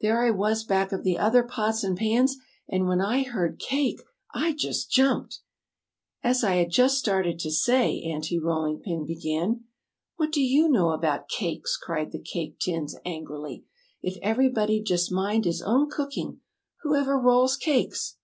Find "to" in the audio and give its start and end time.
7.40-7.50